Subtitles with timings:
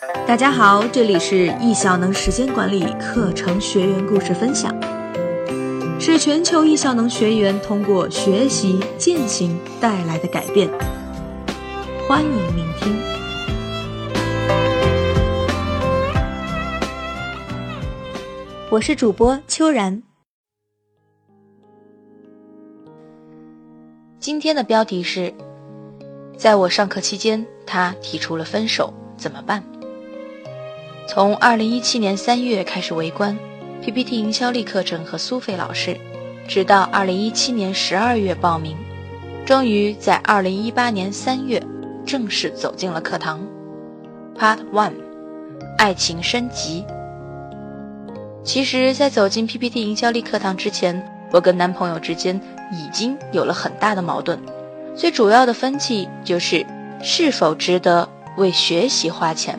[0.00, 4.74] 大家好，这里是易效能时间管理课程学员故事分享，
[6.00, 10.70] 是全球易效能学员通过学习践行带来的改变。
[12.08, 12.98] 欢迎聆听。
[18.70, 20.02] 我是主播秋然。
[24.18, 25.34] 今天的标题是：
[26.38, 29.62] 在我上课期间，他提出了分手，怎么办？
[31.12, 33.36] 从二零一七年三月开始围观
[33.82, 35.98] PPT 营销力课程和苏菲老师，
[36.46, 38.76] 直到二零一七年十二月报名，
[39.44, 41.60] 终于在二零一八年三月
[42.06, 43.40] 正式走进了课堂。
[44.38, 44.92] Part One，
[45.78, 46.84] 爱情升级。
[48.44, 54.38] 其实，在走进 PPT 营销力课堂之前，我跟男朋友之间已经有了很大的矛盾，
[54.94, 56.64] 最主要的分歧就是
[57.02, 59.58] 是否值得为学习花钱。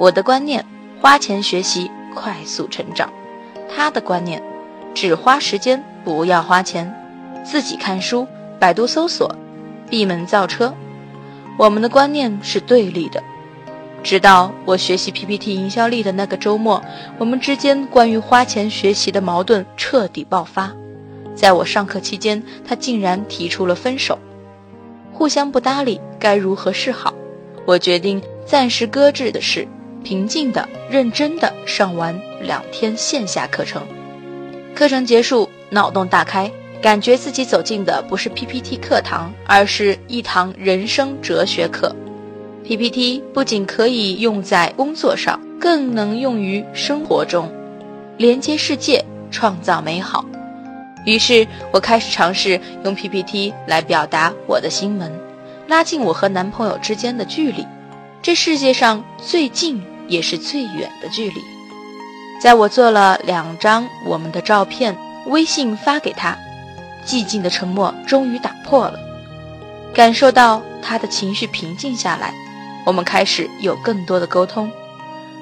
[0.00, 0.64] 我的观念，
[0.98, 3.06] 花钱学习，快速成长；
[3.68, 4.42] 他的观念，
[4.94, 6.90] 只花时间，不要花钱，
[7.44, 8.26] 自己看书，
[8.58, 9.30] 百度搜索，
[9.90, 10.72] 闭门造车。
[11.58, 13.22] 我们的观念是对立的。
[14.02, 16.82] 直到我学习 PPT 营销力的那个周末，
[17.18, 20.72] 我们之间关于花钱学习的矛盾彻底爆发。
[21.34, 24.18] 在我上课期间，他竟然提出了分手。
[25.12, 27.12] 互相不搭理，该如何是好？
[27.66, 29.68] 我决定暂时搁置的事。
[30.02, 33.82] 平静的、认真的上完两天线下课程，
[34.74, 41.94] 课程结束，脑洞大开，感觉自己走进的不是 PPT 课堂，而是一堂人生哲学课。
[42.64, 47.50] PPT 不仅可以用在工作上，更能用于生活中，
[48.16, 50.24] 连接世界，创造美好。
[51.06, 55.10] 于是我开始尝试用 PPT 来表达我的心门，
[55.66, 57.66] 拉近我和男朋友之间的距离。
[58.22, 61.40] 这世界上最近也是最远的距离，
[62.42, 64.94] 在我做了两张我们的照片，
[65.26, 66.36] 微信发给他，
[67.06, 68.98] 寂静的沉默终于打破了，
[69.94, 72.34] 感受到他的情绪平静下来，
[72.84, 74.68] 我们开始有更多的沟通，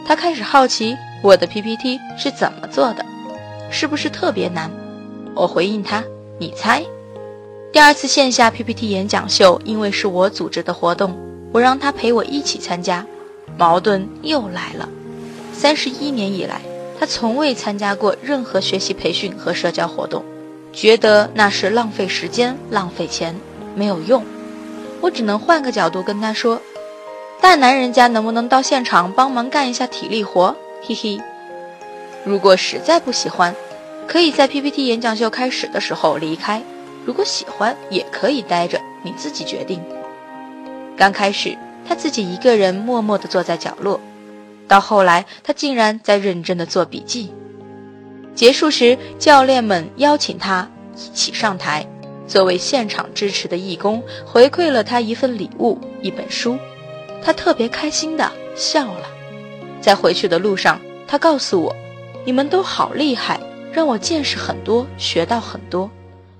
[0.06, 3.04] 他开始好奇我的 PPT 是怎么做的，
[3.70, 4.70] 是不是特别难？
[5.34, 6.04] 我回应他，
[6.38, 6.84] 你猜。
[7.72, 11.16] 第二次线下 PPT 演讲秀，因为是我组织的活动。
[11.50, 13.06] 我让他陪我一起参加，
[13.56, 14.88] 矛盾又来了。
[15.52, 16.60] 三十一年以来，
[16.98, 20.24] 他从未参加过任何学习培训和社交活动，
[20.72, 23.34] 觉得那是浪费时间、浪费钱，
[23.74, 24.24] 没有用。
[25.00, 26.60] 我只能换个角度跟他说
[27.40, 31.20] ：“大男人家能不能到现场帮忙干一下体力活？”嘿嘿。
[32.24, 33.54] 如果实在不喜欢，
[34.06, 36.60] 可以在 PPT 演讲秀开始的时候离开；
[37.04, 39.80] 如果喜欢，也可以待着，你自己决定。
[40.96, 41.56] 刚开始，
[41.88, 43.98] 他自己一个人默默地坐在角落，
[44.68, 47.32] 到后来，他竟然在认真地做笔记。
[48.34, 51.86] 结束时，教练们邀请他一起上台，
[52.26, 56.58] 作为现场支持的义工，回馈了他一份礼物——一本书。
[57.22, 59.08] 他特别开心地笑了。
[59.80, 61.74] 在回去的路上，他告诉我
[62.26, 63.40] ：“你们都好厉害，
[63.72, 65.90] 让我见识很多，学到很多。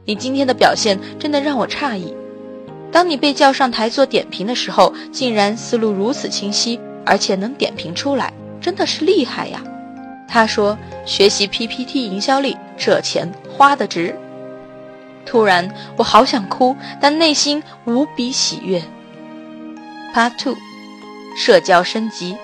[0.05, 2.15] 你今天的表现真的让我诧异。”
[2.91, 9.63] 当你被叫上台做点评的时候，竟然思路如此清晰，而且能点评出来，真的是厉害呀！
[10.27, 10.77] 他说
[11.07, 14.15] ：“学习 PPT 营销力，这钱花得值。”
[15.25, 18.83] 突然，我好想哭，但内心无比喜悦。
[20.15, 20.57] Part Two，
[21.37, 22.37] 社交升级。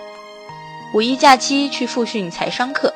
[0.95, 2.93] 五一假期去复训财商课，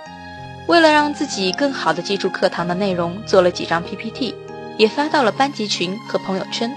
[0.66, 4.34] 为了让自己更好的记住课堂的内容，做了几张 PPT，
[4.76, 6.70] 也发到了班级群和朋友圈。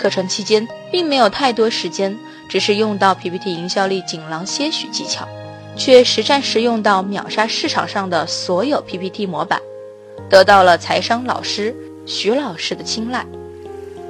[0.00, 2.18] 课程期间并没有太多时间，
[2.48, 5.28] 只是用到 PPT 营销力锦囊些许技巧，
[5.76, 9.60] 却实战实用到秒杀市场上的所有 PPT 模板，
[10.30, 13.26] 得到了财商老师徐老师的青睐，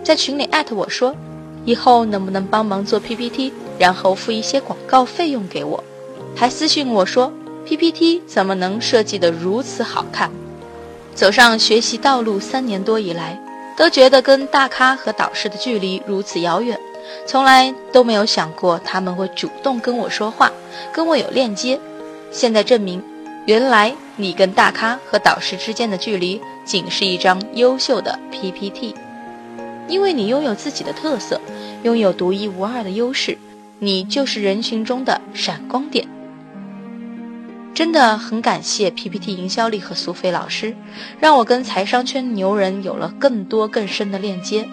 [0.05, 1.17] 在群里艾特我说，
[1.65, 5.83] 以后能不能帮忙做 PPT，然后付一些广告费用给我，
[6.37, 7.33] 还私信我说
[7.67, 10.31] PPT 怎么能设计得如此好看？
[11.17, 13.43] 走上学习道路三年多以来。
[13.81, 16.79] 都觉得跟大咖和导师的距离如此遥远，
[17.27, 20.53] 从来都没有想过他们会主动跟我说话，
[20.93, 21.81] 跟我有链接。
[22.31, 23.03] 现在证明，
[23.47, 28.95] 原来你跟大咖和导师之间的距离，仅是一张优秀的 PPT。
[29.89, 31.41] 因为你拥有自己的特色，
[31.83, 33.39] 拥有独一无二的优势，
[33.79, 36.07] 你就是人群中的闪光点。
[37.81, 40.77] 真的很感谢 PPT 营销力和苏菲老师，
[41.19, 44.69] 让我跟财商圈牛人有了更多更深的链接，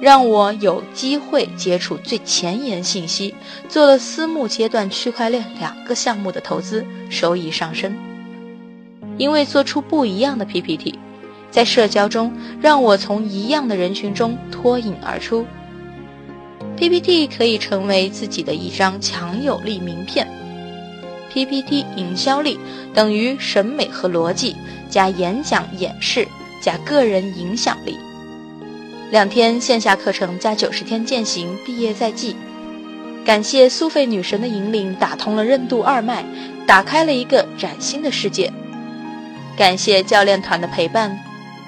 [0.00, 3.32] 让我有机会接触最前沿信息，
[3.68, 7.96] 做了私募阶段区块链两个项目的投资，收益上升。
[9.18, 10.98] 因为做出不一样的 PPT，
[11.52, 15.46] 在社交中让我从一样的人群中脱颖而出。
[16.76, 20.26] PPT 可以成为自己的一张强有力名片。
[21.32, 22.58] PPT 营销力
[22.94, 24.56] 等于审美和逻辑
[24.90, 26.26] 加演讲演示
[26.62, 27.98] 加个人影响力。
[29.10, 32.36] 两天线下课程加九十天践行，毕业在即。
[33.24, 36.24] 感谢苏菲女神的引领，打通了任督二脉，
[36.66, 38.52] 打开了一个崭新的世界。
[39.56, 41.18] 感谢教练团的陪伴，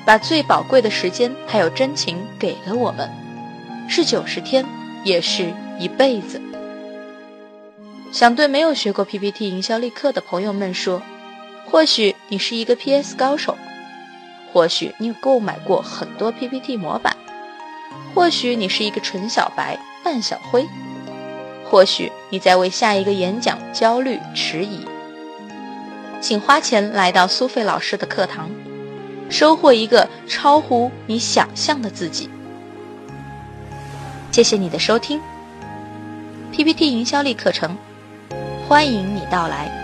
[0.04, 3.10] 把最宝贵的时间还有真情给了我们，
[3.88, 4.64] 是九十天，
[5.04, 6.40] 也是一辈子。
[8.12, 11.00] 想对没有学过 PPT 营销力课的朋友们说，
[11.64, 13.56] 或许你是一个 PS 高手，
[14.52, 17.16] 或许你购买过很多 PPT 模板。
[18.12, 20.66] 或许你是一个纯小白、半小灰，
[21.64, 24.80] 或许你在为下一个演讲焦虑迟疑，
[26.20, 28.50] 请花钱来到苏菲老师的课堂，
[29.30, 32.28] 收获一个超乎你想象的自己。
[34.32, 35.20] 谢谢你的收听
[36.50, 37.76] ，PPT 营销力课程，
[38.70, 39.79] 欢迎你到来。